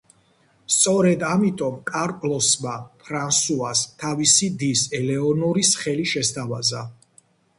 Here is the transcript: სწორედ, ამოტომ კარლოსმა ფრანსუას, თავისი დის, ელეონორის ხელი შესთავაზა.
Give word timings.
სწორედ, 0.75 1.25
ამოტომ 1.31 1.75
კარლოსმა 1.89 2.73
ფრანსუას, 3.03 3.83
თავისი 4.05 4.51
დის, 4.63 4.83
ელეონორის 5.01 5.75
ხელი 5.83 6.09
შესთავაზა. 6.15 6.85